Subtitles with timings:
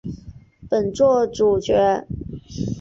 [0.67, 2.07] 本作主角。